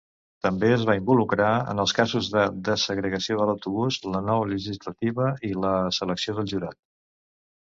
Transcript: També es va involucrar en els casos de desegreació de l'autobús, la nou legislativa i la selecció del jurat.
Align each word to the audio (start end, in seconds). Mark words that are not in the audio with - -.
També 0.45 0.69
es 0.75 0.85
va 0.89 0.93
involucrar 0.99 1.49
en 1.73 1.83
els 1.83 1.93
casos 1.99 2.29
de 2.35 2.45
desegreació 2.69 3.37
de 3.41 3.47
l'autobús, 3.49 4.01
la 4.17 4.23
nou 4.31 4.47
legislativa 4.55 5.29
i 5.51 5.55
la 5.67 5.75
selecció 5.99 6.37
del 6.41 6.51
jurat. 6.55 6.83